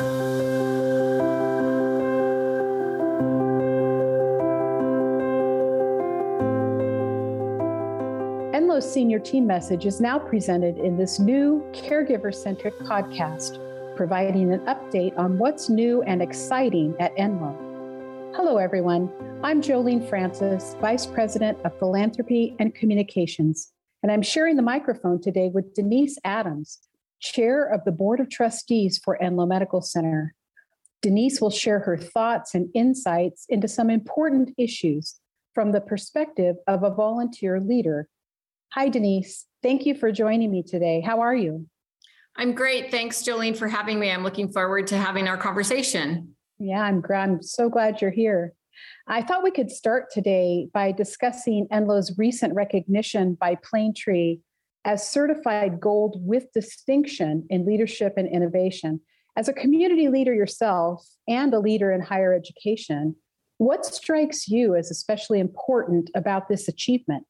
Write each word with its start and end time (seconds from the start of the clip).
Enloe's 0.00 1.22
senior 8.82 9.20
team 9.20 9.46
message 9.46 9.86
is 9.86 10.00
now 10.00 10.18
presented 10.18 10.78
in 10.78 10.96
this 10.96 11.20
new 11.20 11.64
caregiver 11.72 12.34
centric 12.34 12.76
podcast, 12.80 13.60
providing 13.96 14.52
an 14.52 14.58
update 14.62 15.16
on 15.16 15.38
what's 15.38 15.68
new 15.68 16.02
and 16.02 16.20
exciting 16.20 16.96
at 16.98 17.14
Enloe. 17.14 17.54
Hello, 18.34 18.56
everyone. 18.56 19.08
I'm 19.44 19.62
Jolene 19.62 20.08
Francis, 20.08 20.74
Vice 20.80 21.06
President 21.06 21.56
of 21.64 21.78
Philanthropy 21.78 22.56
and 22.58 22.74
Communications, 22.74 23.70
and 24.02 24.10
I'm 24.10 24.22
sharing 24.22 24.56
the 24.56 24.62
microphone 24.62 25.20
today 25.20 25.52
with 25.54 25.72
Denise 25.72 26.18
Adams, 26.24 26.80
Chair 27.24 27.64
of 27.64 27.84
the 27.84 27.92
Board 27.92 28.20
of 28.20 28.28
Trustees 28.28 29.00
for 29.02 29.18
Enloe 29.20 29.48
Medical 29.48 29.80
Center. 29.80 30.34
Denise 31.00 31.40
will 31.40 31.50
share 31.50 31.80
her 31.80 31.96
thoughts 31.96 32.54
and 32.54 32.68
insights 32.74 33.46
into 33.48 33.66
some 33.66 33.88
important 33.88 34.50
issues 34.58 35.16
from 35.54 35.72
the 35.72 35.80
perspective 35.80 36.56
of 36.66 36.82
a 36.82 36.94
volunteer 36.94 37.60
leader. 37.60 38.08
Hi, 38.74 38.90
Denise. 38.90 39.46
Thank 39.62 39.86
you 39.86 39.94
for 39.94 40.12
joining 40.12 40.50
me 40.50 40.62
today. 40.62 41.00
How 41.00 41.20
are 41.20 41.34
you? 41.34 41.66
I'm 42.36 42.52
great. 42.52 42.90
Thanks, 42.90 43.22
Jolene, 43.22 43.56
for 43.56 43.68
having 43.68 43.98
me. 43.98 44.10
I'm 44.10 44.22
looking 44.22 44.52
forward 44.52 44.86
to 44.88 44.98
having 44.98 45.26
our 45.26 45.38
conversation. 45.38 46.34
Yeah, 46.58 46.82
I'm, 46.82 47.02
I'm 47.14 47.42
so 47.42 47.70
glad 47.70 48.02
you're 48.02 48.10
here. 48.10 48.52
I 49.06 49.22
thought 49.22 49.42
we 49.42 49.50
could 49.50 49.70
start 49.70 50.10
today 50.10 50.68
by 50.74 50.92
discussing 50.92 51.68
Enloe's 51.72 52.18
recent 52.18 52.54
recognition 52.54 53.34
by 53.34 53.56
Planetree 53.56 54.40
as 54.84 55.08
certified 55.08 55.80
gold 55.80 56.16
with 56.20 56.52
distinction 56.52 57.46
in 57.50 57.66
leadership 57.66 58.14
and 58.16 58.28
innovation. 58.28 59.00
As 59.36 59.48
a 59.48 59.52
community 59.52 60.08
leader 60.08 60.34
yourself 60.34 61.04
and 61.26 61.52
a 61.54 61.58
leader 61.58 61.90
in 61.90 62.00
higher 62.00 62.34
education, 62.34 63.16
what 63.58 63.86
strikes 63.86 64.48
you 64.48 64.74
as 64.74 64.90
especially 64.90 65.40
important 65.40 66.10
about 66.14 66.48
this 66.48 66.68
achievement? 66.68 67.24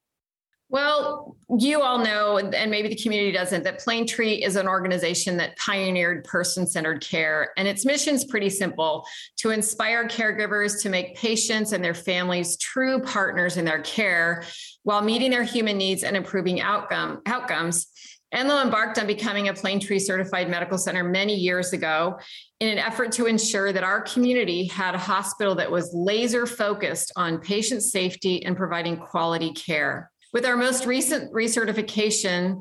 Well, 0.71 1.37
you 1.59 1.83
all 1.83 1.99
know, 1.99 2.39
and 2.39 2.71
maybe 2.71 2.89
the 2.89 2.97
community 2.97 3.31
doesn't, 3.31 3.63
that 3.65 3.85
Planetree 3.85 4.45
is 4.45 4.57
an 4.57 4.67
organization 4.67 5.37
that 5.37 5.57
pioneered 5.57 6.25
person 6.25 6.67
centered 6.67 7.01
care. 7.01 7.53
And 7.57 7.69
its 7.69 7.85
mission 7.85 8.15
is 8.15 8.25
pretty 8.25 8.51
simple 8.51 9.07
to 9.37 9.51
inspire 9.51 10.09
caregivers 10.09 10.83
to 10.83 10.89
make 10.89 11.17
patients 11.17 11.73
and 11.73 11.85
their 11.85 11.95
families 11.95 12.57
true 12.57 13.01
partners 13.01 13.57
in 13.57 13.65
their 13.65 13.83
care 13.83 14.43
while 14.83 15.03
meeting 15.03 15.31
their 15.31 15.45
human 15.45 15.77
needs 15.77 16.03
and 16.03 16.17
improving 16.17 16.61
outcome, 16.61 17.21
outcomes. 17.27 17.87
Enloe 18.35 18.65
embarked 18.65 18.99
on 18.99 19.07
becoming 19.07 19.49
a 19.49 19.53
Planetree 19.53 20.01
certified 20.01 20.51
medical 20.51 20.77
center 20.77 21.05
many 21.05 21.37
years 21.37 21.73
ago 21.73 22.19
in 22.59 22.69
an 22.69 22.79
effort 22.79 23.13
to 23.13 23.27
ensure 23.27 23.73
that 23.73 23.85
our 23.85 24.01
community 24.01 24.67
had 24.67 24.97
a 24.97 24.99
hospital 24.99 25.55
that 25.55 25.71
was 25.71 25.93
laser 25.95 26.47
focused 26.47 27.13
on 27.15 27.39
patient 27.39 27.83
safety 27.83 28.45
and 28.45 28.57
providing 28.57 28.97
quality 28.97 29.53
care. 29.53 30.11
With 30.35 30.45
our 30.47 30.57
most 30.57 30.85
recent 30.85 31.33
recertification 31.33 32.61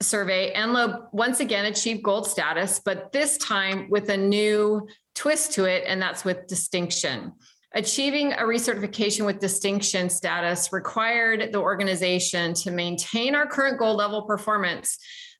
survey, 0.00 0.54
Enloe 0.54 1.08
once 1.12 1.40
again 1.40 1.64
achieved 1.64 2.04
gold 2.04 2.28
status, 2.28 2.80
but 2.84 3.10
this 3.10 3.36
time 3.38 3.88
with 3.90 4.08
a 4.08 4.16
new 4.16 4.86
twist 5.16 5.52
to 5.54 5.64
it, 5.64 5.82
and 5.88 6.00
that's 6.00 6.24
with 6.24 6.46
distinction. 6.46 7.32
Achieving 7.74 8.34
a 8.34 8.42
recertification 8.42 9.26
with 9.26 9.40
distinction 9.40 10.08
status 10.10 10.72
required 10.72 11.52
the 11.52 11.58
organization 11.58 12.54
to 12.54 12.70
maintain 12.70 13.34
our 13.34 13.48
current 13.48 13.80
gold 13.80 13.96
level 13.96 14.22
performance, 14.22 14.96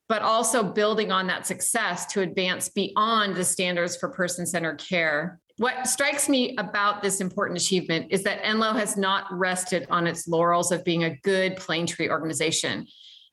but 0.08 0.20
also 0.20 0.64
building 0.64 1.12
on 1.12 1.28
that 1.28 1.46
success 1.46 2.06
to 2.06 2.22
advance 2.22 2.70
beyond 2.70 3.36
the 3.36 3.44
standards 3.44 3.96
for 3.96 4.08
person 4.08 4.46
centered 4.46 4.78
care. 4.78 5.38
What 5.58 5.86
strikes 5.86 6.28
me 6.28 6.56
about 6.56 7.02
this 7.02 7.20
important 7.20 7.60
achievement 7.60 8.06
is 8.10 8.22
that 8.24 8.42
Enloe 8.42 8.74
has 8.74 8.96
not 8.96 9.26
rested 9.30 9.86
on 9.90 10.06
its 10.06 10.26
laurels 10.26 10.72
of 10.72 10.84
being 10.84 11.04
a 11.04 11.16
good 11.22 11.56
Planetree 11.56 12.08
organization. 12.08 12.86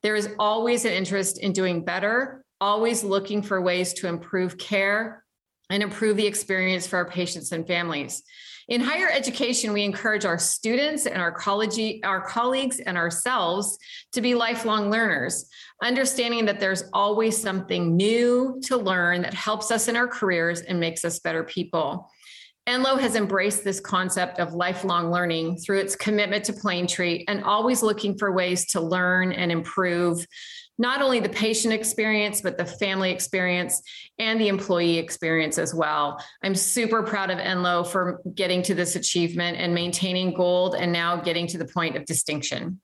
There 0.03 0.15
is 0.15 0.29
always 0.37 0.85
an 0.85 0.93
interest 0.93 1.39
in 1.39 1.53
doing 1.53 1.83
better, 1.83 2.43
always 2.61 3.03
looking 3.03 3.41
for 3.41 3.61
ways 3.61 3.93
to 3.93 4.07
improve 4.07 4.57
care 4.57 5.23
and 5.69 5.81
improve 5.83 6.17
the 6.17 6.27
experience 6.27 6.87
for 6.87 6.97
our 6.97 7.09
patients 7.09 7.51
and 7.51 7.65
families. 7.65 8.23
In 8.69 8.81
higher 8.81 9.09
education, 9.09 9.73
we 9.73 9.83
encourage 9.83 10.25
our 10.25 10.37
students 10.37 11.07
and 11.07 11.19
our 11.19 11.31
college, 11.31 11.79
our 12.03 12.21
colleagues 12.21 12.79
and 12.79 12.97
ourselves 12.97 13.79
to 14.11 14.21
be 14.21 14.35
lifelong 14.35 14.91
learners, 14.91 15.49
understanding 15.81 16.45
that 16.45 16.59
there's 16.59 16.83
always 16.93 17.35
something 17.35 17.97
new 17.97 18.61
to 18.65 18.77
learn 18.77 19.23
that 19.23 19.33
helps 19.33 19.71
us 19.71 19.87
in 19.87 19.95
our 19.95 20.07
careers 20.07 20.61
and 20.61 20.79
makes 20.79 21.03
us 21.03 21.17
better 21.17 21.43
people. 21.43 22.11
Enloe 22.69 22.99
has 22.99 23.15
embraced 23.15 23.63
this 23.63 23.79
concept 23.79 24.37
of 24.37 24.53
lifelong 24.53 25.11
learning 25.11 25.57
through 25.57 25.79
its 25.79 25.95
commitment 25.95 26.45
to 26.45 26.53
Planetree 26.53 27.23
and 27.27 27.43
always 27.43 27.81
looking 27.81 28.15
for 28.15 28.31
ways 28.31 28.67
to 28.67 28.79
learn 28.79 29.31
and 29.31 29.51
improve 29.51 30.23
not 30.77 31.01
only 31.01 31.19
the 31.19 31.29
patient 31.29 31.73
experience, 31.73 32.41
but 32.41 32.59
the 32.59 32.65
family 32.65 33.09
experience 33.09 33.81
and 34.19 34.39
the 34.39 34.49
employee 34.49 34.99
experience 34.99 35.57
as 35.57 35.73
well. 35.73 36.23
I'm 36.43 36.53
super 36.53 37.01
proud 37.01 37.31
of 37.31 37.39
Enloe 37.39 37.87
for 37.87 38.21
getting 38.35 38.61
to 38.61 38.75
this 38.75 38.95
achievement 38.95 39.57
and 39.57 39.73
maintaining 39.73 40.35
gold 40.35 40.75
and 40.75 40.93
now 40.93 41.17
getting 41.17 41.47
to 41.47 41.57
the 41.57 41.65
point 41.65 41.97
of 41.97 42.05
distinction. 42.05 42.79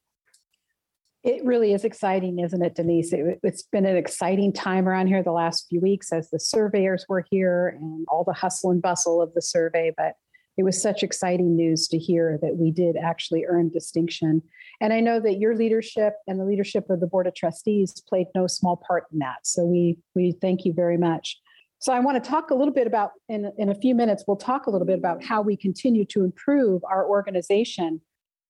It 1.25 1.43
really 1.43 1.73
is 1.73 1.83
exciting, 1.83 2.37
isn't 2.37 2.61
it, 2.61 2.75
Denise? 2.75 3.11
It, 3.11 3.39
has 3.43 3.63
been 3.71 3.87
an 3.87 3.97
exciting 3.97 4.53
time 4.53 4.87
around 4.87 5.07
here 5.07 5.23
the 5.23 5.31
last 5.31 5.65
few 5.67 5.81
weeks 5.81 6.13
as 6.13 6.29
the 6.29 6.39
surveyors 6.39 7.03
were 7.09 7.25
here 7.31 7.69
and 7.69 8.05
all 8.09 8.23
the 8.23 8.31
hustle 8.31 8.69
and 8.69 8.79
bustle 8.79 9.23
of 9.23 9.33
the 9.33 9.41
survey. 9.41 9.91
But 9.97 10.13
it 10.55 10.61
was 10.61 10.79
such 10.79 11.01
exciting 11.01 11.55
news 11.55 11.87
to 11.87 11.97
hear 11.97 12.37
that 12.43 12.57
we 12.57 12.69
did 12.69 12.95
actually 12.95 13.43
earn 13.49 13.71
distinction. 13.71 14.43
And 14.79 14.93
I 14.93 14.99
know 14.99 15.19
that 15.19 15.39
your 15.39 15.55
leadership 15.55 16.13
and 16.27 16.39
the 16.39 16.45
leadership 16.45 16.91
of 16.91 16.99
the 16.99 17.07
Board 17.07 17.25
of 17.25 17.33
Trustees 17.33 18.03
played 18.07 18.27
no 18.35 18.45
small 18.45 18.79
part 18.87 19.05
in 19.11 19.17
that. 19.17 19.47
So 19.47 19.65
we, 19.65 19.97
we 20.13 20.33
thank 20.39 20.63
you 20.63 20.73
very 20.73 20.97
much. 20.97 21.39
So 21.79 21.91
I 21.91 22.01
want 22.01 22.23
to 22.23 22.29
talk 22.29 22.51
a 22.51 22.55
little 22.55 22.73
bit 22.73 22.85
about, 22.85 23.11
in, 23.29 23.51
in 23.57 23.69
a 23.69 23.75
few 23.75 23.95
minutes, 23.95 24.25
we'll 24.27 24.37
talk 24.37 24.67
a 24.67 24.69
little 24.69 24.87
bit 24.87 24.99
about 24.99 25.23
how 25.23 25.41
we 25.41 25.57
continue 25.57 26.05
to 26.05 26.23
improve 26.23 26.83
our 26.83 27.09
organization 27.09 27.99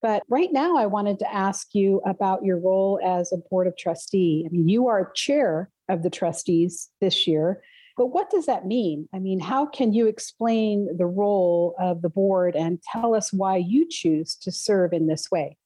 but 0.06 0.22
right 0.30 0.54
now, 0.54 0.78
I 0.78 0.86
wanted 0.86 1.18
to 1.18 1.34
ask 1.34 1.74
you 1.74 2.00
about 2.06 2.46
your 2.46 2.60
role 2.60 3.00
as 3.04 3.34
a 3.34 3.38
board 3.50 3.66
of 3.66 3.76
trustee. 3.76 4.44
I 4.46 4.52
mean, 4.52 4.70
you 4.70 4.88
are 4.88 5.12
chair 5.16 5.72
of 5.90 6.04
the 6.04 6.12
trustees 6.12 6.92
this 7.02 7.26
year, 7.26 7.64
but 7.98 8.14
what 8.14 8.30
does 8.30 8.46
that 8.46 8.68
mean? 8.68 9.10
I 9.16 9.18
mean, 9.18 9.40
how 9.40 9.66
can 9.66 9.94
you 9.94 10.06
explain 10.06 10.96
the 10.96 11.08
role 11.08 11.74
of 11.80 12.04
the 12.04 12.10
board 12.10 12.56
and 12.56 12.80
tell 12.84 13.16
us 13.16 13.34
why 13.34 13.58
you 13.58 13.88
choose 13.90 14.36
to 14.44 14.52
serve 14.52 14.94
in 14.94 15.08
this 15.08 15.32
way? 15.32 15.58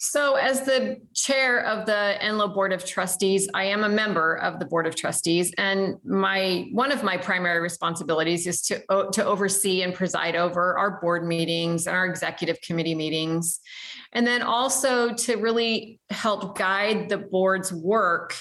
So, 0.00 0.36
as 0.36 0.62
the 0.62 0.98
chair 1.12 1.58
of 1.64 1.84
the 1.84 2.16
Enloe 2.22 2.54
Board 2.54 2.72
of 2.72 2.84
Trustees, 2.84 3.48
I 3.52 3.64
am 3.64 3.82
a 3.82 3.88
member 3.88 4.36
of 4.36 4.60
the 4.60 4.64
Board 4.64 4.86
of 4.86 4.94
Trustees, 4.94 5.52
and 5.58 5.96
my 6.04 6.68
one 6.70 6.92
of 6.92 7.02
my 7.02 7.16
primary 7.16 7.58
responsibilities 7.60 8.46
is 8.46 8.62
to 8.62 8.80
to 9.12 9.24
oversee 9.24 9.82
and 9.82 9.92
preside 9.92 10.36
over 10.36 10.78
our 10.78 11.00
board 11.00 11.26
meetings 11.26 11.88
and 11.88 11.96
our 11.96 12.06
executive 12.06 12.60
committee 12.60 12.94
meetings, 12.94 13.58
and 14.12 14.24
then 14.24 14.40
also 14.40 15.14
to 15.14 15.34
really 15.34 15.98
help 16.10 16.56
guide 16.56 17.08
the 17.08 17.18
board's 17.18 17.72
work 17.72 18.36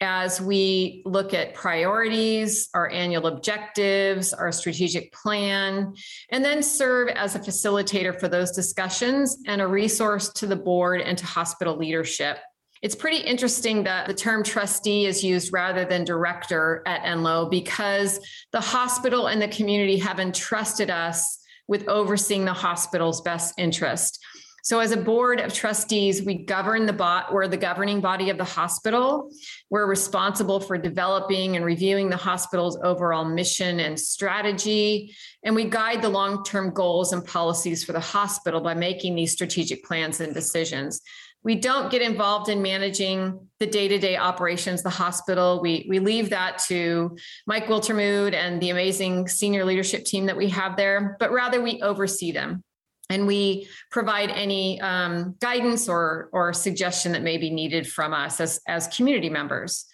as 0.00 0.40
we 0.40 1.02
look 1.06 1.32
at 1.34 1.54
priorities, 1.54 2.68
our 2.74 2.90
annual 2.90 3.26
objectives, 3.26 4.32
our 4.32 4.52
strategic 4.52 5.12
plan, 5.12 5.94
and 6.30 6.44
then 6.44 6.62
serve 6.62 7.08
as 7.08 7.34
a 7.34 7.38
facilitator 7.38 8.18
for 8.18 8.28
those 8.28 8.50
discussions 8.50 9.38
and 9.46 9.60
a 9.60 9.66
resource 9.66 10.28
to 10.30 10.46
the 10.46 10.56
board 10.56 11.00
and 11.00 11.16
to 11.18 11.26
hospital 11.26 11.76
leadership. 11.76 12.38
It's 12.82 12.94
pretty 12.94 13.16
interesting 13.16 13.84
that 13.84 14.06
the 14.06 14.12
term 14.12 14.42
trustee 14.42 15.06
is 15.06 15.24
used 15.24 15.54
rather 15.54 15.86
than 15.86 16.04
director 16.04 16.82
at 16.86 17.02
Enloe 17.02 17.50
because 17.50 18.20
the 18.52 18.60
hospital 18.60 19.28
and 19.28 19.40
the 19.40 19.48
community 19.48 19.96
have 19.98 20.20
entrusted 20.20 20.90
us 20.90 21.40
with 21.66 21.88
overseeing 21.88 22.44
the 22.44 22.52
hospital's 22.52 23.22
best 23.22 23.54
interest. 23.56 24.22
So, 24.64 24.80
as 24.80 24.92
a 24.92 24.96
board 24.96 25.40
of 25.40 25.52
trustees, 25.52 26.22
we 26.22 26.36
govern 26.36 26.86
the 26.86 26.94
bot, 26.94 27.34
we're 27.34 27.46
the 27.48 27.56
governing 27.58 28.00
body 28.00 28.30
of 28.30 28.38
the 28.38 28.44
hospital. 28.44 29.30
We're 29.68 29.86
responsible 29.86 30.58
for 30.58 30.78
developing 30.78 31.54
and 31.54 31.66
reviewing 31.66 32.08
the 32.08 32.16
hospital's 32.16 32.78
overall 32.82 33.26
mission 33.26 33.78
and 33.80 34.00
strategy. 34.00 35.14
And 35.44 35.54
we 35.54 35.64
guide 35.64 36.00
the 36.00 36.08
long 36.08 36.44
term 36.44 36.72
goals 36.72 37.12
and 37.12 37.22
policies 37.22 37.84
for 37.84 37.92
the 37.92 38.00
hospital 38.00 38.62
by 38.62 38.72
making 38.72 39.14
these 39.14 39.32
strategic 39.32 39.84
plans 39.84 40.22
and 40.22 40.32
decisions. 40.32 41.02
We 41.42 41.56
don't 41.56 41.90
get 41.90 42.00
involved 42.00 42.48
in 42.48 42.62
managing 42.62 43.38
the 43.60 43.66
day 43.66 43.86
to 43.88 43.98
day 43.98 44.16
operations 44.16 44.82
the 44.82 44.88
hospital. 44.88 45.60
We, 45.60 45.84
we 45.90 45.98
leave 45.98 46.30
that 46.30 46.56
to 46.68 47.18
Mike 47.46 47.66
Wiltermood 47.66 48.32
and 48.32 48.62
the 48.62 48.70
amazing 48.70 49.28
senior 49.28 49.66
leadership 49.66 50.06
team 50.06 50.24
that 50.24 50.38
we 50.38 50.48
have 50.48 50.78
there, 50.78 51.18
but 51.20 51.32
rather 51.32 51.60
we 51.60 51.82
oversee 51.82 52.32
them 52.32 52.64
and 53.10 53.26
we 53.26 53.68
provide 53.90 54.30
any 54.30 54.80
um, 54.80 55.34
guidance 55.40 55.88
or 55.88 56.28
or 56.32 56.52
suggestion 56.52 57.12
that 57.12 57.22
may 57.22 57.38
be 57.38 57.50
needed 57.50 57.86
from 57.86 58.12
us 58.12 58.40
as 58.40 58.60
as 58.66 58.88
community 58.88 59.30
members 59.30 59.86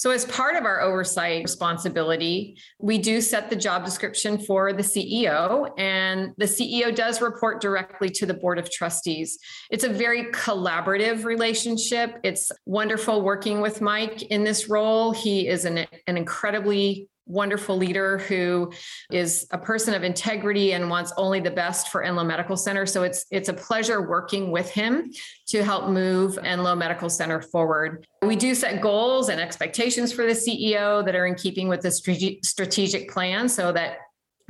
So, 0.00 0.12
as 0.12 0.24
part 0.24 0.56
of 0.56 0.64
our 0.64 0.80
oversight 0.80 1.42
responsibility, 1.42 2.56
we 2.78 2.96
do 2.96 3.20
set 3.20 3.50
the 3.50 3.56
job 3.56 3.84
description 3.84 4.38
for 4.38 4.72
the 4.72 4.82
CEO, 4.82 5.72
and 5.76 6.32
the 6.38 6.46
CEO 6.46 6.94
does 6.94 7.20
report 7.20 7.60
directly 7.60 8.08
to 8.08 8.24
the 8.24 8.32
Board 8.32 8.58
of 8.58 8.70
Trustees. 8.70 9.38
It's 9.70 9.84
a 9.84 9.90
very 9.90 10.24
collaborative 10.32 11.26
relationship. 11.26 12.18
It's 12.24 12.50
wonderful 12.64 13.20
working 13.20 13.60
with 13.60 13.82
Mike 13.82 14.22
in 14.22 14.42
this 14.42 14.70
role. 14.70 15.12
He 15.12 15.46
is 15.46 15.66
an, 15.66 15.86
an 16.06 16.16
incredibly 16.16 17.09
wonderful 17.26 17.76
leader 17.76 18.18
who 18.18 18.72
is 19.10 19.46
a 19.52 19.58
person 19.58 19.94
of 19.94 20.02
integrity 20.02 20.72
and 20.72 20.90
wants 20.90 21.12
only 21.16 21.40
the 21.40 21.50
best 21.50 21.88
for 21.88 22.02
Enloe 22.04 22.26
Medical 22.26 22.56
Center. 22.56 22.86
So 22.86 23.02
it's 23.02 23.26
it's 23.30 23.48
a 23.48 23.54
pleasure 23.54 24.08
working 24.08 24.50
with 24.50 24.70
him 24.70 25.12
to 25.48 25.62
help 25.62 25.88
move 25.88 26.36
Enloe 26.36 26.76
Medical 26.76 27.08
Center 27.08 27.40
forward. 27.40 28.06
We 28.22 28.36
do 28.36 28.54
set 28.54 28.80
goals 28.80 29.28
and 29.28 29.40
expectations 29.40 30.12
for 30.12 30.24
the 30.26 30.32
CEO 30.32 31.04
that 31.04 31.14
are 31.14 31.26
in 31.26 31.34
keeping 31.34 31.68
with 31.68 31.82
the 31.82 31.90
strategic 31.90 33.10
plan 33.10 33.48
so 33.48 33.72
that 33.72 33.98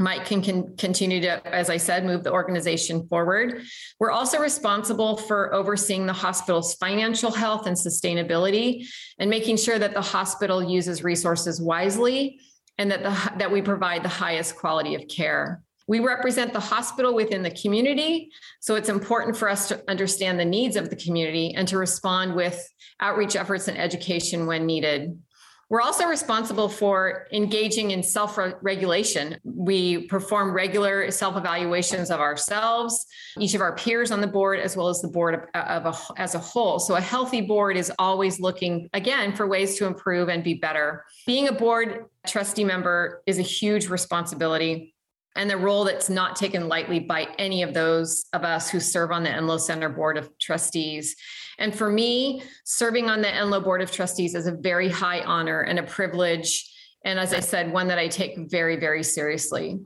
Mike 0.01 0.25
can, 0.25 0.41
can 0.41 0.75
continue 0.79 1.21
to, 1.21 1.47
as 1.47 1.69
I 1.69 1.77
said, 1.77 2.07
move 2.07 2.25
the 2.25 2.33
organization 2.33 3.07
forward. 3.09 3.63
We're 3.99 4.11
also 4.11 4.39
responsible 4.39 5.19
for 5.19 5.55
overseeing 5.55 6.07
the 6.07 6.15
hospital's 6.15 6.75
financial 6.77 7.31
health 7.31 7.67
and 7.67 7.77
sustainability 7.77 8.87
and 9.19 9.29
making 9.29 9.59
sure 9.59 9.79
that 9.79 9.93
the 9.93 10.01
hospital 10.01 10.63
uses 10.63 11.05
resources 11.05 11.61
wisely 11.61 12.41
and 12.81 12.91
that, 12.91 13.03
the, 13.03 13.33
that 13.37 13.53
we 13.53 13.61
provide 13.61 14.03
the 14.03 14.09
highest 14.09 14.57
quality 14.57 14.95
of 14.95 15.07
care. 15.07 15.63
We 15.87 16.01
represent 16.01 16.55
the 16.55 16.61
hospital 16.61 17.15
within 17.15 17.43
the 17.43 17.51
community, 17.51 18.31
so 18.61 18.75
it's 18.75 18.89
important 18.89 19.37
for 19.37 19.51
us 19.51 19.69
to 19.69 19.85
understand 19.87 20.41
the 20.41 20.47
needs 20.47 20.77
of 20.77 20.89
the 20.89 20.97
community 20.97 21.53
and 21.55 21.69
to 21.69 21.77
respond 21.77 22.35
with 22.35 22.67
outreach 23.01 23.37
efforts 23.37 23.69
and 23.69 23.77
education 23.77 24.47
when 24.47 24.65
needed. 24.65 25.21
We're 25.71 25.83
also 25.83 26.07
responsible 26.07 26.69
for 26.69 27.29
engaging 27.33 27.93
in 27.93 28.03
self 28.03 28.37
regulation. 28.61 29.37
We 29.45 30.09
perform 30.09 30.53
regular 30.53 31.13
self 31.13 31.37
evaluations 31.37 32.11
of 32.11 32.19
ourselves, 32.19 33.07
each 33.39 33.55
of 33.55 33.61
our 33.61 33.77
peers 33.77 34.11
on 34.11 34.21
the 34.21 34.27
board, 34.27 34.59
as 34.59 34.77
well 34.77 34.89
as 34.89 35.01
the 35.01 35.07
board 35.07 35.49
of, 35.55 35.87
a, 35.87 35.95
as 36.17 36.35
a 36.35 36.41
whole. 36.41 36.81
So, 36.81 36.97
a 36.97 37.01
healthy 37.01 37.41
board 37.41 37.77
is 37.77 37.93
always 38.01 38.41
looking, 38.41 38.91
again, 38.95 39.35
for 39.37 39.47
ways 39.47 39.79
to 39.79 39.87
improve 39.87 40.29
and 40.29 40.43
be 40.43 40.55
better. 40.55 41.05
Being 41.25 41.47
a 41.47 41.53
board 41.53 42.07
trustee 42.27 42.65
member 42.65 43.23
is 43.27 43.39
a 43.39 43.43
huge 43.43 43.89
responsibility 43.89 44.95
and 45.37 45.49
the 45.49 45.57
role 45.57 45.85
that's 45.85 46.11
not 46.11 46.37
taken 46.37 46.69
lightly 46.69 47.01
by 47.01 47.29
any 47.39 47.63
of 47.63 47.73
those 47.73 48.25
of 48.33 48.45
us 48.45 48.69
who 48.69 48.81
serve 48.81 49.13
on 49.13 49.23
the 49.23 49.31
Enloe 49.31 49.61
Center 49.61 49.89
Board 49.89 50.19
of 50.19 50.31
Trustees. 50.39 51.15
And 51.59 51.75
for 51.75 51.91
me, 51.91 52.43
serving 52.65 53.09
on 53.09 53.21
the 53.21 53.29
Enloe 53.29 53.63
Board 53.63 53.83
of 53.83 53.93
Trustees 53.93 54.35
is 54.35 54.47
a 54.47 54.53
very 54.53 54.89
high 54.89 55.21
honor 55.21 55.61
and 55.61 55.79
a 55.79 55.85
privilege. 55.85 56.69
And 57.05 57.19
as 57.19 57.33
I 57.33 57.41
said, 57.41 57.73
one 57.73 57.89
that 57.89 57.99
I 57.99 58.09
take 58.09 58.51
very, 58.51 58.77
very 58.77 59.03
seriously. 59.03 59.79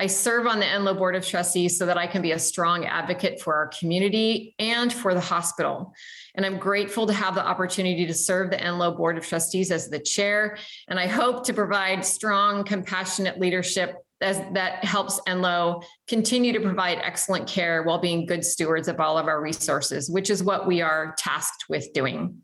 I 0.00 0.06
serve 0.06 0.46
on 0.46 0.60
the 0.60 0.66
Enloe 0.66 0.96
Board 0.96 1.16
of 1.16 1.26
Trustees 1.26 1.76
so 1.76 1.84
that 1.86 1.98
I 1.98 2.06
can 2.06 2.22
be 2.22 2.32
a 2.32 2.38
strong 2.38 2.84
advocate 2.86 3.40
for 3.40 3.56
our 3.56 3.68
community 3.68 4.54
and 4.58 4.92
for 4.92 5.12
the 5.12 5.20
hospital. 5.20 5.92
And 6.36 6.46
I'm 6.46 6.58
grateful 6.58 7.06
to 7.06 7.12
have 7.12 7.34
the 7.34 7.44
opportunity 7.44 8.06
to 8.06 8.14
serve 8.14 8.50
the 8.50 8.58
Enloe 8.58 8.96
Board 8.96 9.18
of 9.18 9.26
Trustees 9.26 9.72
as 9.72 9.88
the 9.88 9.98
chair. 9.98 10.56
And 10.86 11.00
I 11.00 11.08
hope 11.08 11.44
to 11.46 11.52
provide 11.52 12.04
strong, 12.04 12.62
compassionate 12.62 13.40
leadership 13.40 13.96
as, 14.20 14.42
that 14.52 14.84
helps 14.84 15.20
Enloe 15.28 15.82
continue 16.08 16.52
to 16.52 16.60
provide 16.60 16.98
excellent 16.98 17.46
care 17.46 17.82
while 17.82 17.98
being 17.98 18.26
good 18.26 18.44
stewards 18.44 18.88
of 18.88 19.00
all 19.00 19.16
of 19.18 19.26
our 19.26 19.40
resources, 19.40 20.10
which 20.10 20.30
is 20.30 20.42
what 20.42 20.66
we 20.66 20.80
are 20.80 21.14
tasked 21.18 21.64
with 21.68 21.92
doing. 21.92 22.36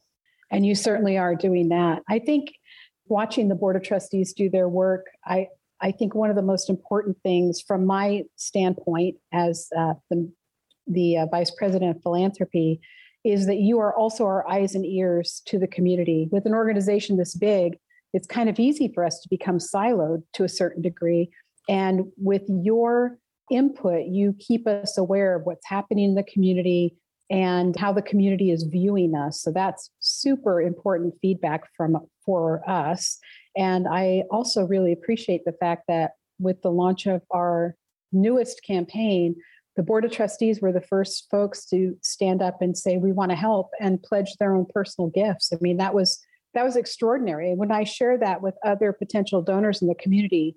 And 0.50 0.64
you 0.64 0.74
certainly 0.74 1.18
are 1.18 1.34
doing 1.34 1.68
that. 1.70 2.02
I 2.08 2.18
think 2.20 2.52
watching 3.06 3.48
the 3.48 3.54
Board 3.54 3.76
of 3.76 3.82
Trustees 3.82 4.32
do 4.32 4.48
their 4.48 4.68
work, 4.68 5.06
I, 5.24 5.48
I 5.80 5.90
think 5.90 6.14
one 6.14 6.30
of 6.30 6.36
the 6.36 6.42
most 6.42 6.70
important 6.70 7.16
things 7.22 7.60
from 7.60 7.84
my 7.84 8.22
standpoint 8.36 9.16
as 9.32 9.68
uh, 9.76 9.94
the, 10.10 10.30
the 10.86 11.18
uh, 11.18 11.26
Vice 11.26 11.50
President 11.50 11.96
of 11.96 12.02
Philanthropy 12.02 12.80
is 13.24 13.46
that 13.46 13.56
you 13.56 13.78
are 13.80 13.94
also 13.96 14.24
our 14.24 14.48
eyes 14.48 14.74
and 14.74 14.84
ears 14.84 15.42
to 15.46 15.58
the 15.58 15.66
community. 15.66 16.28
With 16.30 16.46
an 16.46 16.52
organization 16.52 17.16
this 17.16 17.34
big, 17.34 17.78
it's 18.12 18.26
kind 18.26 18.48
of 18.48 18.60
easy 18.60 18.92
for 18.94 19.04
us 19.04 19.20
to 19.20 19.28
become 19.28 19.58
siloed 19.58 20.22
to 20.34 20.44
a 20.44 20.48
certain 20.48 20.82
degree. 20.82 21.30
And 21.68 22.06
with 22.16 22.42
your 22.48 23.18
input, 23.50 24.06
you 24.06 24.34
keep 24.38 24.66
us 24.66 24.98
aware 24.98 25.36
of 25.36 25.42
what's 25.44 25.66
happening 25.66 26.10
in 26.10 26.14
the 26.14 26.24
community 26.24 26.96
and 27.30 27.74
how 27.76 27.92
the 27.92 28.02
community 28.02 28.50
is 28.50 28.64
viewing 28.64 29.14
us. 29.14 29.40
So 29.40 29.50
that's 29.50 29.90
super 30.00 30.60
important 30.60 31.14
feedback 31.22 31.62
from 31.76 31.98
for 32.24 32.68
us. 32.68 33.18
And 33.56 33.86
I 33.88 34.24
also 34.30 34.64
really 34.64 34.92
appreciate 34.92 35.44
the 35.44 35.52
fact 35.52 35.84
that 35.88 36.12
with 36.38 36.60
the 36.62 36.70
launch 36.70 37.06
of 37.06 37.22
our 37.30 37.76
newest 38.12 38.62
campaign, 38.64 39.36
the 39.76 39.82
board 39.82 40.04
of 40.04 40.12
trustees 40.12 40.60
were 40.60 40.72
the 40.72 40.80
first 40.80 41.28
folks 41.30 41.64
to 41.66 41.96
stand 42.02 42.42
up 42.42 42.60
and 42.60 42.76
say 42.76 42.98
we 42.98 43.12
want 43.12 43.30
to 43.30 43.36
help 43.36 43.70
and 43.80 44.02
pledge 44.02 44.34
their 44.38 44.54
own 44.54 44.66
personal 44.72 45.10
gifts. 45.10 45.52
I 45.52 45.56
mean 45.60 45.78
that 45.78 45.94
was 45.94 46.20
that 46.54 46.64
was 46.64 46.76
extraordinary. 46.76 47.50
And 47.50 47.58
when 47.58 47.72
I 47.72 47.82
share 47.82 48.16
that 48.18 48.40
with 48.40 48.54
other 48.64 48.92
potential 48.92 49.42
donors 49.42 49.82
in 49.82 49.88
the 49.88 49.96
community, 49.96 50.54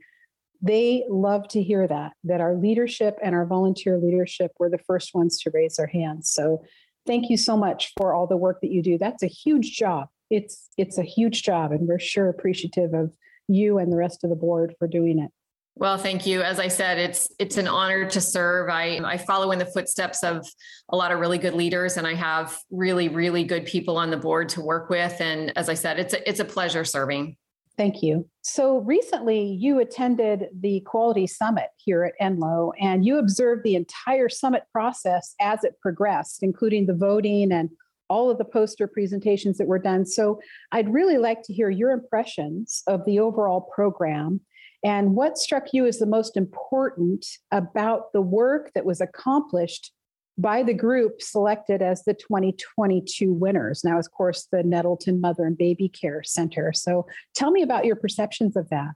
they 0.62 1.06
love 1.10 1.48
to 1.48 1.62
hear 1.62 1.88
that 1.88 2.14
that 2.24 2.42
our 2.42 2.56
leadership 2.56 3.18
and 3.24 3.36
our 3.36 3.46
volunteer 3.46 3.98
leadership 3.98 4.52
were 4.60 4.70
the 4.70 4.80
first 4.80 5.14
ones 5.14 5.40
to 5.40 5.52
raise 5.54 5.76
their 5.76 5.88
hands 5.88 6.32
so 6.32 6.64
thank 7.06 7.30
you 7.30 7.38
so 7.38 7.56
much 7.56 7.94
for 7.98 8.14
all 8.14 8.28
the 8.28 8.38
work 8.38 8.60
that 8.62 8.72
you 8.72 8.82
do 8.82 8.98
that's 8.98 9.24
a 9.24 9.28
huge 9.28 9.72
job 9.72 10.08
it's 10.30 10.70
it's 10.78 10.98
a 10.98 11.04
huge 11.04 11.44
job 11.44 11.72
and 11.72 11.88
we're 11.88 12.00
sure 12.00 12.30
appreciative 12.30 12.94
of 12.94 13.14
you 13.48 13.78
and 13.78 13.92
the 13.92 13.98
rest 13.98 14.24
of 14.24 14.30
the 14.30 14.36
board 14.36 14.76
for 14.80 14.88
doing 14.88 15.20
it 15.20 15.32
well, 15.80 15.98
thank 16.00 16.26
you. 16.26 16.42
As 16.42 16.60
I 16.60 16.70
said, 16.70 16.98
it's 16.98 17.30
it's 17.38 17.58
an 17.58 17.68
honor 17.68 18.10
to 18.10 18.20
serve. 18.20 18.68
I 18.70 19.00
I 19.06 19.18
follow 19.18 19.52
in 19.52 19.60
the 19.60 19.66
footsteps 19.66 20.24
of 20.24 20.48
a 20.90 20.96
lot 20.96 21.12
of 21.12 21.20
really 21.20 21.38
good 21.38 21.54
leaders, 21.54 21.98
and 21.98 22.08
I 22.08 22.16
have 22.16 22.58
really 22.72 23.10
really 23.10 23.44
good 23.44 23.66
people 23.66 23.98
on 23.98 24.10
the 24.10 24.18
board 24.18 24.50
to 24.50 24.62
work 24.62 24.90
with. 24.90 25.22
And 25.22 25.56
as 25.56 25.70
I 25.70 25.76
said, 25.76 26.00
it's 26.00 26.16
a, 26.16 26.28
it's 26.28 26.40
a 26.40 26.46
pleasure 26.46 26.84
serving. 26.84 27.38
Thank 27.78 28.02
you. 28.02 28.28
So 28.42 28.80
recently, 28.80 29.40
you 29.40 29.80
attended 29.80 30.48
the 30.60 30.80
Quality 30.82 31.28
Summit 31.28 31.70
here 31.78 32.04
at 32.04 32.14
Enloe, 32.20 32.72
and 32.82 33.06
you 33.06 33.20
observed 33.20 33.64
the 33.64 33.76
entire 33.76 34.30
summit 34.30 34.64
process 34.72 35.36
as 35.40 35.64
it 35.64 35.80
progressed, 35.80 36.42
including 36.42 36.88
the 36.88 36.96
voting 36.96 37.52
and 37.52 37.70
all 38.10 38.32
of 38.32 38.40
the 38.40 38.46
poster 38.46 38.88
presentations 38.88 39.58
that 39.58 39.68
were 39.68 39.78
done. 39.78 40.06
So 40.06 40.40
I'd 40.72 40.92
really 40.92 41.18
like 41.18 41.44
to 41.44 41.54
hear 41.54 41.70
your 41.70 41.92
impressions 41.92 42.82
of 42.88 43.06
the 43.06 43.20
overall 43.20 43.70
program 43.76 44.42
and 44.84 45.16
what 45.16 45.38
struck 45.38 45.74
you 45.74 45.86
as 45.86 46.00
the 46.00 46.06
most 46.06 46.38
important 46.38 47.26
about 47.52 48.14
the 48.14 48.22
work 48.22 48.72
that 48.74 48.86
was 48.86 49.02
accomplished 49.02 49.92
by 50.38 50.64
the 50.64 50.74
group 50.74 51.22
selected 51.22 51.82
as 51.82 52.04
the 52.04 52.14
2022 52.14 53.34
winners. 53.34 53.84
Now, 53.84 53.98
of 53.98 54.12
course, 54.12 54.48
the 54.52 54.64
Nettleton 54.64 55.20
Mother 55.20 55.46
and 55.46 55.58
Baby 55.58 55.90
Care 55.90 56.24
Center. 56.24 56.72
So 56.74 57.08
tell 57.34 57.52
me 57.52 57.64
about 57.64 57.86
your 57.86 57.96
perceptions 57.96 58.56
of 58.56 58.70
that. 58.70 58.92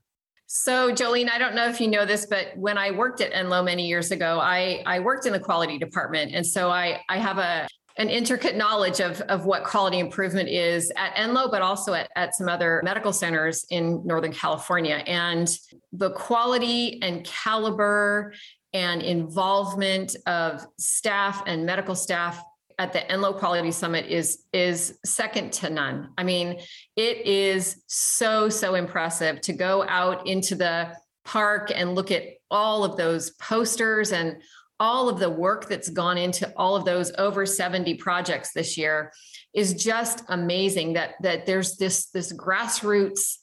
So, 0.46 0.92
Jolene, 0.92 1.32
I 1.32 1.38
don't 1.38 1.56
know 1.56 1.70
if 1.70 1.80
you 1.80 1.88
know 1.88 2.06
this, 2.06 2.26
but 2.26 2.48
when 2.58 2.78
I 2.78 2.92
worked 2.92 3.22
at 3.22 3.32
Enloe 3.32 3.64
many 3.64 3.88
years 3.88 4.12
ago, 4.12 4.38
I, 4.40 4.84
I 4.86 5.00
worked 5.00 5.26
in 5.26 5.32
the 5.32 5.40
quality 5.40 5.78
department. 5.78 6.36
And 6.36 6.46
so 6.46 6.70
I, 6.70 7.00
I 7.08 7.20
have 7.20 7.38
a 7.38 7.68
an 7.98 8.10
intricate 8.10 8.56
knowledge 8.56 9.00
of, 9.00 9.22
of 9.22 9.46
what 9.46 9.64
quality 9.64 10.00
improvement 10.00 10.50
is 10.50 10.92
at 10.96 11.14
Enloe, 11.16 11.52
but 11.52 11.62
also 11.62 11.94
at, 11.94 12.10
at 12.16 12.34
some 12.36 12.48
other 12.48 12.82
medical 12.84 13.12
centers 13.12 13.66
in 13.70 14.06
Northern 14.06 14.32
California. 14.32 15.04
And 15.08 15.50
the 15.92 16.12
quality 16.12 17.02
and 17.02 17.24
caliber 17.24 18.34
and 18.74 19.02
involvement 19.02 20.16
of 20.26 20.66
staff 20.78 21.44
and 21.46 21.66
medical 21.66 21.96
staff 21.96 22.44
at 22.80 22.94
the 22.94 23.00
Enloe 23.00 23.38
Quality 23.38 23.72
Summit 23.72 24.08
is 24.08 24.46
is 24.54 24.98
second 25.06 25.54
to 25.54 25.70
none. 25.70 26.10
I 26.18 26.24
mean, 26.24 26.60
it 26.96 27.26
is 27.28 27.84
so 27.88 28.50
so 28.50 28.76
impressive 28.76 29.42
to 29.42 29.54
go 29.54 29.84
out 29.88 30.28
into 30.28 30.56
the 30.56 30.96
park 31.24 31.72
and 31.74 31.96
look 31.96 32.12
at 32.12 32.24
all 32.50 32.84
of 32.84 32.98
those 32.98 33.32
posters 33.32 34.12
and 34.12 34.38
all 34.80 35.10
of 35.10 35.20
the 35.20 35.30
work 35.30 35.70
that's 35.70 35.90
gone 35.90 36.18
into 36.18 36.52
all 36.58 36.76
of 36.76 36.86
those 36.86 37.12
over 37.20 37.46
70 37.46 37.94
projects 37.96 38.52
this 38.52 38.78
year 38.78 39.14
is 39.54 39.76
just 39.76 40.24
amazing 40.30 40.94
that 40.94 41.12
that 41.22 41.46
there's 41.46 41.78
this 41.78 42.08
this 42.08 42.34
grassroots 42.34 43.38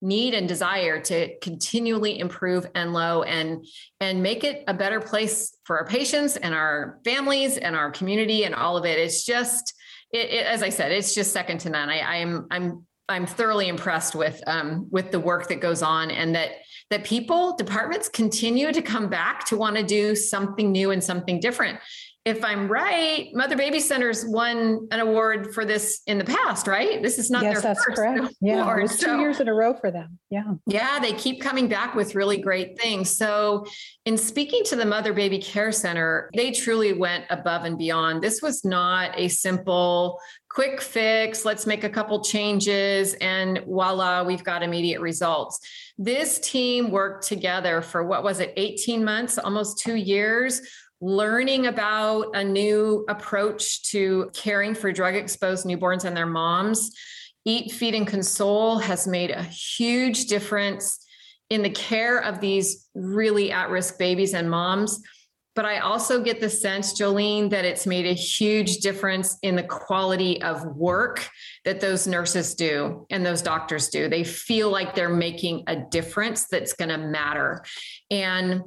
need 0.00 0.34
and 0.34 0.48
desire 0.48 1.00
to 1.00 1.36
continually 1.38 2.18
improve 2.18 2.72
Enloe 2.74 3.26
and 3.26 3.64
and 4.00 4.22
make 4.22 4.44
it 4.44 4.64
a 4.68 4.74
better 4.74 5.00
place 5.00 5.56
for 5.64 5.78
our 5.78 5.86
patients 5.86 6.36
and 6.36 6.54
our 6.54 7.00
families 7.04 7.58
and 7.58 7.74
our 7.74 7.90
community 7.90 8.44
and 8.44 8.54
all 8.54 8.76
of 8.76 8.84
it. 8.84 8.98
It's 8.98 9.24
just 9.24 9.74
it, 10.12 10.30
it, 10.30 10.46
as 10.46 10.62
I 10.62 10.68
said, 10.68 10.92
it's 10.92 11.14
just 11.14 11.32
second 11.32 11.58
to 11.60 11.70
none. 11.70 11.88
I, 11.88 11.98
I 11.98 12.16
am 12.16 12.46
I'm 12.50 12.86
I'm 13.08 13.26
thoroughly 13.26 13.68
impressed 13.68 14.14
with 14.14 14.42
um, 14.46 14.86
with 14.90 15.10
the 15.10 15.20
work 15.20 15.48
that 15.48 15.60
goes 15.60 15.82
on 15.82 16.10
and 16.10 16.34
that 16.34 16.50
that 16.90 17.04
people 17.04 17.56
departments 17.56 18.08
continue 18.08 18.72
to 18.72 18.82
come 18.82 19.08
back 19.08 19.44
to 19.46 19.56
want 19.56 19.76
to 19.76 19.82
do 19.82 20.14
something 20.14 20.70
new 20.72 20.90
and 20.90 21.02
something 21.02 21.40
different 21.40 21.78
if 22.28 22.44
I'm 22.44 22.68
right, 22.68 23.30
Mother 23.32 23.56
Baby 23.56 23.80
Centers 23.80 24.22
won 24.26 24.86
an 24.90 25.00
award 25.00 25.54
for 25.54 25.64
this 25.64 26.02
in 26.06 26.18
the 26.18 26.24
past, 26.24 26.66
right? 26.66 27.02
This 27.02 27.18
is 27.18 27.30
not 27.30 27.42
yes, 27.42 27.54
their 27.54 27.62
that's 27.62 27.84
first 27.84 27.96
correct. 27.96 28.34
Yeah, 28.42 28.76
it 28.76 28.82
was 28.82 28.98
two 28.98 29.06
So- 29.06 29.18
years 29.18 29.40
in 29.40 29.48
a 29.48 29.54
row 29.54 29.72
for 29.72 29.90
them. 29.90 30.18
Yeah. 30.28 30.44
yeah, 30.66 30.98
they 31.00 31.14
keep 31.14 31.40
coming 31.40 31.68
back 31.68 31.94
with 31.94 32.14
really 32.14 32.36
great 32.36 32.78
things. 32.78 33.08
So, 33.08 33.64
in 34.04 34.18
speaking 34.18 34.62
to 34.64 34.76
the 34.76 34.84
Mother 34.84 35.14
Baby 35.14 35.38
Care 35.38 35.72
Center, 35.72 36.28
they 36.36 36.50
truly 36.50 36.92
went 36.92 37.24
above 37.30 37.64
and 37.64 37.78
beyond. 37.78 38.22
This 38.22 38.42
was 38.42 38.62
not 38.62 39.12
a 39.18 39.28
simple, 39.28 40.20
quick 40.50 40.82
fix, 40.82 41.46
let's 41.46 41.66
make 41.66 41.82
a 41.82 41.88
couple 41.88 42.22
changes, 42.22 43.14
and 43.14 43.62
voila, 43.64 44.22
we've 44.22 44.44
got 44.44 44.62
immediate 44.62 45.00
results. 45.00 45.60
This 45.96 46.38
team 46.40 46.90
worked 46.90 47.26
together 47.26 47.80
for 47.80 48.04
what 48.04 48.22
was 48.22 48.40
it, 48.40 48.52
18 48.58 49.02
months, 49.02 49.38
almost 49.38 49.78
two 49.78 49.94
years. 49.96 50.60
Learning 51.00 51.66
about 51.66 52.34
a 52.34 52.42
new 52.42 53.04
approach 53.08 53.82
to 53.90 54.30
caring 54.34 54.74
for 54.74 54.90
drug 54.90 55.14
exposed 55.14 55.66
newborns 55.66 56.04
and 56.04 56.16
their 56.16 56.26
moms. 56.26 56.90
Eat, 57.44 57.70
Feed, 57.72 57.94
and 57.94 58.06
Console 58.06 58.78
has 58.78 59.06
made 59.06 59.30
a 59.30 59.42
huge 59.42 60.26
difference 60.26 61.04
in 61.50 61.62
the 61.62 61.70
care 61.70 62.18
of 62.18 62.40
these 62.40 62.88
really 62.94 63.52
at 63.52 63.70
risk 63.70 63.98
babies 63.98 64.34
and 64.34 64.50
moms. 64.50 65.00
But 65.54 65.64
I 65.64 65.78
also 65.78 66.22
get 66.22 66.40
the 66.40 66.50
sense, 66.50 66.92
Jolene, 66.92 67.50
that 67.50 67.64
it's 67.64 67.84
made 67.84 68.06
a 68.06 68.12
huge 68.12 68.76
difference 68.76 69.38
in 69.42 69.56
the 69.56 69.64
quality 69.64 70.40
of 70.40 70.64
work 70.76 71.28
that 71.64 71.80
those 71.80 72.06
nurses 72.06 72.54
do 72.54 73.06
and 73.10 73.26
those 73.26 73.42
doctors 73.42 73.88
do. 73.88 74.08
They 74.08 74.22
feel 74.22 74.70
like 74.70 74.94
they're 74.94 75.08
making 75.08 75.64
a 75.66 75.74
difference 75.74 76.46
that's 76.46 76.74
going 76.74 76.90
to 76.90 76.98
matter. 76.98 77.64
And 78.08 78.62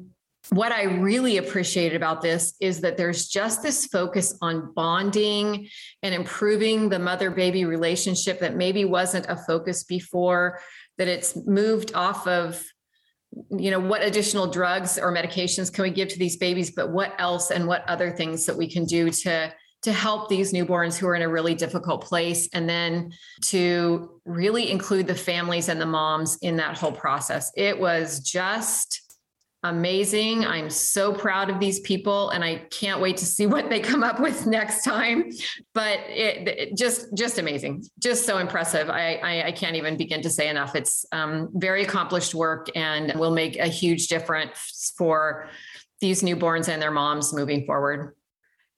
what 0.51 0.73
I 0.73 0.83
really 0.83 1.37
appreciated 1.37 1.95
about 1.95 2.21
this 2.21 2.55
is 2.59 2.81
that 2.81 2.97
there's 2.97 3.29
just 3.29 3.63
this 3.63 3.85
focus 3.85 4.37
on 4.41 4.73
bonding 4.73 5.69
and 6.03 6.13
improving 6.13 6.89
the 6.89 6.99
mother 6.99 7.31
baby 7.31 7.63
relationship 7.63 8.41
that 8.41 8.57
maybe 8.57 8.83
wasn't 8.83 9.27
a 9.29 9.37
focus 9.37 9.85
before, 9.85 10.59
that 10.97 11.07
it's 11.07 11.37
moved 11.47 11.93
off 11.95 12.27
of 12.27 12.61
you 13.49 13.71
know 13.71 13.79
what 13.79 14.03
additional 14.03 14.45
drugs 14.45 14.99
or 14.99 15.13
medications 15.13 15.71
can 15.71 15.83
we 15.83 15.89
give 15.89 16.09
to 16.09 16.19
these 16.19 16.35
babies 16.35 16.71
but 16.71 16.91
what 16.91 17.13
else 17.17 17.49
and 17.49 17.65
what 17.65 17.87
other 17.87 18.11
things 18.11 18.45
that 18.45 18.57
we 18.57 18.69
can 18.69 18.83
do 18.83 19.09
to 19.09 19.49
to 19.83 19.93
help 19.93 20.27
these 20.27 20.51
newborns 20.51 20.97
who 20.97 21.07
are 21.07 21.15
in 21.15 21.21
a 21.21 21.29
really 21.29 21.55
difficult 21.55 22.03
place 22.03 22.49
and 22.53 22.67
then 22.67 23.11
to 23.41 24.19
really 24.25 24.69
include 24.69 25.07
the 25.07 25.15
families 25.15 25.69
and 25.69 25.79
the 25.79 25.85
moms 25.85 26.37
in 26.41 26.57
that 26.57 26.77
whole 26.77 26.91
process. 26.91 27.51
It 27.55 27.79
was 27.79 28.19
just 28.19 29.10
amazing. 29.63 30.45
I'm 30.45 30.69
so 30.69 31.13
proud 31.13 31.49
of 31.49 31.59
these 31.59 31.79
people 31.81 32.29
and 32.29 32.43
I 32.43 32.57
can't 32.71 32.99
wait 32.99 33.17
to 33.17 33.25
see 33.25 33.45
what 33.47 33.69
they 33.69 33.79
come 33.79 34.03
up 34.03 34.19
with 34.19 34.45
next 34.45 34.83
time. 34.83 35.31
But 35.73 35.99
it, 36.07 36.47
it 36.47 36.77
just 36.77 37.13
just 37.13 37.37
amazing, 37.37 37.85
just 37.99 38.25
so 38.25 38.37
impressive. 38.37 38.89
I, 38.89 39.15
I, 39.15 39.47
I 39.47 39.51
can't 39.51 39.75
even 39.75 39.97
begin 39.97 40.21
to 40.23 40.29
say 40.29 40.49
enough. 40.49 40.75
It's 40.75 41.05
um, 41.11 41.49
very 41.53 41.83
accomplished 41.83 42.33
work 42.33 42.67
and 42.75 43.13
will 43.19 43.31
make 43.31 43.57
a 43.57 43.67
huge 43.67 44.07
difference 44.07 44.93
for 44.97 45.49
these 45.99 46.23
newborns 46.23 46.67
and 46.67 46.81
their 46.81 46.91
moms 46.91 47.33
moving 47.33 47.65
forward. 47.65 48.15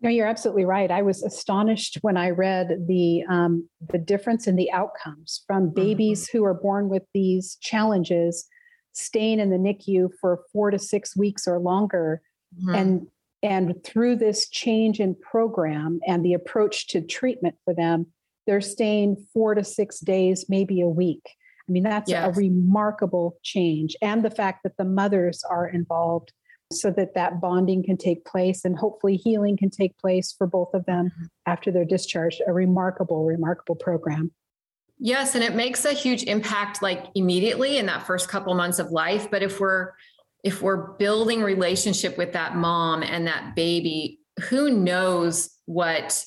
No, 0.02 0.10
you're 0.10 0.28
absolutely 0.28 0.66
right. 0.66 0.92
I 0.92 1.02
was 1.02 1.24
astonished 1.24 2.00
when 2.02 2.18
I 2.18 2.32
read 2.32 2.68
the 2.88 3.24
um, 3.30 3.70
the 3.90 3.98
difference 3.98 4.48
in 4.48 4.58
the 4.58 4.70
outcomes 4.70 5.44
from 5.48 5.70
babies 5.74 6.28
who 6.28 6.44
are 6.44 6.54
born 6.54 6.90
with 6.90 7.04
these 7.13 7.58
challenges, 7.62 8.46
staying 8.93 9.39
in 9.39 9.50
the 9.50 9.57
NICU 9.57 10.09
for 10.21 10.43
four 10.51 10.71
to 10.71 10.79
six 10.79 11.15
weeks 11.17 11.47
or 11.47 11.59
longer, 11.59 12.21
Mhm. 12.62 12.75
and 12.77 13.07
and 13.45 13.83
through 13.83 14.15
this 14.15 14.47
change 14.47 15.01
in 15.01 15.15
program 15.15 16.00
and 16.07 16.23
the 16.23 16.33
approach 16.33 16.88
to 16.88 17.01
treatment 17.01 17.55
for 17.65 17.73
them, 17.73 18.05
they're 18.47 18.62
staying 18.62 19.17
four 19.33 19.53
to 19.53 19.65
six 19.65 20.00
days, 20.00 20.45
maybe 20.47 20.79
a 20.79 20.88
week. 20.88 21.25
I 21.67 21.71
mean, 21.73 21.83
that's 21.83 22.09
a 22.29 22.31
remarkable 22.31 23.35
change, 23.43 23.97
and 24.01 24.23
the 24.23 24.29
fact 24.31 24.63
that 24.63 24.77
the 24.77 24.85
mothers 24.85 25.43
are 25.43 25.67
involved 25.67 26.31
so 26.71 26.89
that 26.91 27.15
that 27.15 27.41
bonding 27.41 27.83
can 27.83 27.97
take 27.97 28.23
place 28.23 28.63
and 28.63 28.77
hopefully 28.77 29.17
healing 29.17 29.57
can 29.57 29.69
take 29.69 29.97
place 29.97 30.31
for 30.31 30.47
both 30.47 30.73
of 30.73 30.85
them 30.85 31.12
after 31.45 31.69
they're 31.69 31.83
discharged. 31.85 32.41
A 32.47 32.53
remarkable, 32.53 33.25
remarkable 33.25 33.75
program. 33.75 34.31
Yes, 35.05 35.36
and 35.36 35.43
it 35.43 35.53
makes 35.53 35.83
a 35.83 35.91
huge 35.91 36.24
impact 36.24 36.81
like 36.81 37.07
immediately 37.13 37.77
in 37.77 37.88
that 37.88 38.07
first 38.07 38.29
couple 38.29 38.53
months 38.53 38.79
of 38.79 38.91
life, 38.91 39.29
but 39.29 39.43
if 39.43 39.60
we're 39.60 39.91
if 40.45 40.62
we're 40.62 40.93
building 40.93 41.43
relationship 41.43 42.17
with 42.17 42.31
that 42.33 42.55
mom 42.55 43.03
and 43.03 43.27
that 43.27 43.53
baby, 43.53 44.22
who 44.48 44.69
knows 44.72 45.50
what 45.65 46.24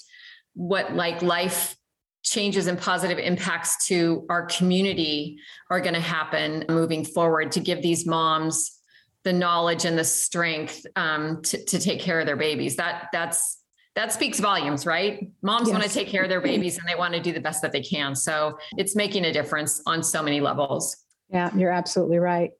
what 0.52 0.94
like 0.94 1.22
life 1.22 1.74
changes 2.22 2.66
and 2.66 2.78
positive 2.78 3.18
impacts 3.18 3.86
to 3.86 4.26
our 4.28 4.44
community 4.44 5.38
are 5.70 5.80
going 5.80 5.94
to 5.94 6.00
happen 6.00 6.66
moving 6.68 7.02
forward 7.02 7.52
to 7.52 7.60
give 7.60 7.80
these 7.80 8.04
moms 8.04 8.78
the 9.24 9.32
knowledge 9.32 9.86
and 9.86 9.96
the 9.96 10.04
strength 10.04 10.84
um, 10.96 11.40
to, 11.40 11.64
to 11.64 11.78
take 11.78 12.00
care 12.00 12.20
of 12.20 12.26
their 12.26 12.36
babies. 12.36 12.76
That 12.76 13.08
that's 13.10 13.56
that 13.96 14.12
speaks 14.12 14.38
volumes, 14.38 14.86
right? 14.86 15.28
Moms 15.42 15.70
want 15.70 15.82
to 15.82 15.88
take 15.88 16.06
care 16.06 16.22
of 16.22 16.28
their 16.28 16.40
mm-hmm. 16.40 16.48
babies 16.48 16.78
and 16.78 16.86
they 16.86 16.94
want 16.94 17.14
to 17.14 17.20
do 17.20 17.32
the 17.32 17.40
best 17.40 17.62
that 17.62 17.72
they 17.72 17.80
can. 17.80 18.14
So 18.14 18.58
it's 18.76 18.94
making 18.94 19.24
a 19.24 19.32
difference 19.32 19.82
on 19.86 20.02
so 20.02 20.22
many 20.22 20.40
levels. 20.40 20.96
Yeah, 21.30 21.50
you're 21.56 21.72
absolutely 21.72 22.18
right. 22.18 22.50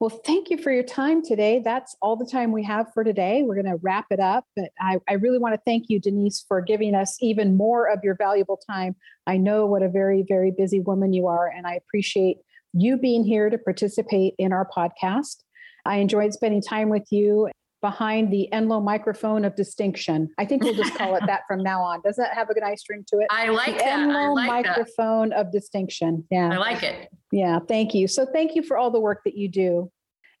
Well, 0.00 0.10
thank 0.10 0.48
you 0.48 0.56
for 0.58 0.72
your 0.72 0.84
time 0.84 1.24
today. 1.24 1.60
That's 1.62 1.96
all 2.00 2.16
the 2.16 2.24
time 2.24 2.52
we 2.52 2.62
have 2.64 2.86
for 2.94 3.04
today. 3.04 3.42
We're 3.42 3.60
going 3.60 3.66
to 3.66 3.80
wrap 3.82 4.06
it 4.10 4.20
up. 4.20 4.44
But 4.56 4.70
I, 4.80 4.98
I 5.08 5.14
really 5.14 5.38
want 5.38 5.54
to 5.54 5.60
thank 5.66 5.86
you, 5.88 6.00
Denise, 6.00 6.44
for 6.46 6.62
giving 6.62 6.94
us 6.94 7.18
even 7.20 7.56
more 7.56 7.90
of 7.90 8.00
your 8.02 8.14
valuable 8.14 8.60
time. 8.70 8.96
I 9.26 9.36
know 9.36 9.66
what 9.66 9.82
a 9.82 9.88
very, 9.88 10.24
very 10.26 10.52
busy 10.56 10.80
woman 10.80 11.12
you 11.12 11.26
are, 11.26 11.48
and 11.48 11.66
I 11.66 11.74
appreciate 11.74 12.38
you 12.72 12.96
being 12.96 13.24
here 13.24 13.50
to 13.50 13.58
participate 13.58 14.34
in 14.38 14.52
our 14.52 14.68
podcast. 14.74 15.42
I 15.84 15.96
enjoyed 15.96 16.32
spending 16.32 16.62
time 16.62 16.90
with 16.90 17.06
you 17.10 17.50
behind 17.80 18.32
the 18.32 18.48
Enloe 18.52 18.82
microphone 18.82 19.44
of 19.44 19.54
distinction. 19.54 20.28
I 20.38 20.44
think 20.44 20.64
we'll 20.64 20.74
just 20.74 20.94
call 20.96 21.14
it 21.16 21.22
that 21.26 21.42
from 21.46 21.62
now 21.62 21.80
on. 21.82 22.00
Doesn't 22.02 22.22
that 22.22 22.34
have 22.34 22.50
a 22.50 22.60
nice 22.60 22.82
ring 22.88 23.04
to 23.08 23.18
it? 23.18 23.26
I 23.30 23.48
like 23.48 23.78
the 23.78 23.84
that. 23.84 23.98
I 23.98 24.02
Enloe 24.02 24.34
like 24.34 24.64
that. 24.64 24.78
microphone 24.78 25.32
of 25.32 25.52
distinction. 25.52 26.24
Yeah. 26.30 26.50
I 26.52 26.56
like 26.56 26.82
it. 26.82 27.08
Yeah, 27.30 27.58
thank 27.68 27.94
you. 27.94 28.08
So, 28.08 28.26
thank 28.32 28.54
you 28.54 28.62
for 28.62 28.76
all 28.76 28.90
the 28.90 29.00
work 29.00 29.22
that 29.24 29.36
you 29.36 29.48
do. 29.48 29.90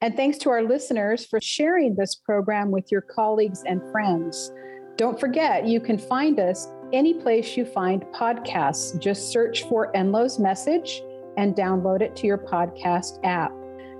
And 0.00 0.16
thanks 0.16 0.38
to 0.38 0.50
our 0.50 0.62
listeners 0.62 1.26
for 1.26 1.40
sharing 1.40 1.96
this 1.96 2.14
program 2.14 2.70
with 2.70 2.90
your 2.90 3.00
colleagues 3.00 3.62
and 3.66 3.82
friends. 3.90 4.52
Don't 4.96 5.18
forget, 5.18 5.66
you 5.66 5.80
can 5.80 5.98
find 5.98 6.38
us 6.40 6.68
any 6.92 7.14
place 7.14 7.56
you 7.56 7.64
find 7.64 8.02
podcasts. 8.14 8.98
Just 9.00 9.30
search 9.32 9.64
for 9.64 9.92
Enloe's 9.94 10.38
message 10.38 11.02
and 11.36 11.54
download 11.54 12.00
it 12.00 12.16
to 12.16 12.26
your 12.26 12.38
podcast 12.38 13.18
app. 13.24 13.52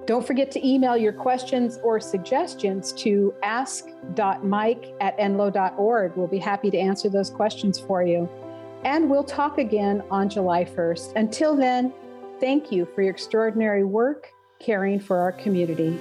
Don't 0.08 0.26
forget 0.26 0.50
to 0.50 0.66
email 0.66 0.96
your 0.96 1.12
questions 1.12 1.78
or 1.84 2.00
suggestions 2.00 2.92
to 2.94 3.32
ask.mike 3.44 4.94
at 5.00 5.16
enloe.org. 5.18 6.16
We'll 6.16 6.26
be 6.26 6.38
happy 6.38 6.70
to 6.72 6.78
answer 6.78 7.08
those 7.08 7.30
questions 7.30 7.78
for 7.78 8.02
you. 8.02 8.28
And 8.84 9.08
we'll 9.08 9.22
talk 9.22 9.58
again 9.58 10.02
on 10.10 10.28
July 10.28 10.64
1st. 10.64 11.14
Until 11.14 11.54
then, 11.54 11.92
Thank 12.40 12.70
you 12.70 12.86
for 12.94 13.02
your 13.02 13.10
extraordinary 13.10 13.82
work 13.82 14.32
caring 14.60 15.00
for 15.00 15.18
our 15.18 15.32
community. 15.32 15.98